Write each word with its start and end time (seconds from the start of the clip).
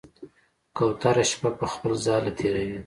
کوتره 0.77 1.23
شپه 1.31 1.49
په 1.59 1.65
خپل 1.73 1.91
ځاله 2.05 2.31
تېروي. 2.37 2.77